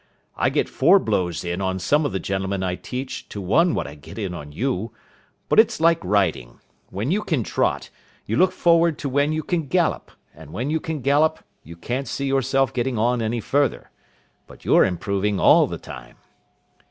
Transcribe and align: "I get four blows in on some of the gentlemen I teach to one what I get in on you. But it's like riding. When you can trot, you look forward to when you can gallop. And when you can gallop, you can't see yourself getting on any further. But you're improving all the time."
"I 0.35 0.49
get 0.49 0.67
four 0.67 0.97
blows 0.97 1.45
in 1.45 1.61
on 1.61 1.77
some 1.77 2.07
of 2.07 2.11
the 2.11 2.19
gentlemen 2.19 2.63
I 2.63 2.73
teach 2.73 3.29
to 3.29 3.39
one 3.39 3.75
what 3.75 3.85
I 3.85 3.93
get 3.93 4.17
in 4.17 4.33
on 4.33 4.51
you. 4.51 4.91
But 5.47 5.59
it's 5.59 5.79
like 5.79 6.03
riding. 6.03 6.59
When 6.89 7.11
you 7.11 7.21
can 7.23 7.43
trot, 7.43 7.91
you 8.25 8.35
look 8.35 8.51
forward 8.51 8.97
to 8.97 9.09
when 9.09 9.31
you 9.31 9.43
can 9.43 9.67
gallop. 9.67 10.09
And 10.33 10.51
when 10.53 10.71
you 10.71 10.79
can 10.79 11.01
gallop, 11.01 11.43
you 11.63 11.75
can't 11.75 12.07
see 12.07 12.25
yourself 12.25 12.73
getting 12.73 12.97
on 12.97 13.21
any 13.21 13.41
further. 13.41 13.91
But 14.47 14.65
you're 14.65 14.85
improving 14.85 15.39
all 15.39 15.67
the 15.67 15.77
time." 15.77 16.17